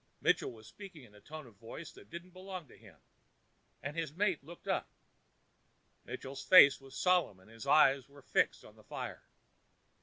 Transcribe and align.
Mitchell 0.19 0.51
was 0.51 0.65
speaking 0.67 1.03
in 1.03 1.13
a 1.13 1.21
tone 1.21 1.45
of 1.45 1.57
voice 1.57 1.91
that 1.91 2.09
didn't 2.09 2.31
belong 2.31 2.67
to 2.67 2.75
him, 2.75 2.97
and 3.83 3.95
his 3.95 4.11
mate 4.11 4.43
looked 4.43 4.67
up. 4.67 4.89
Mitchell's 6.05 6.43
face 6.43 6.81
was 6.81 6.95
solemn, 6.97 7.39
and 7.39 7.51
his 7.51 7.67
eyes 7.67 8.09
were 8.09 8.23
fixed 8.23 8.65
on 8.65 8.75
the 8.75 8.83
fire. 8.83 9.21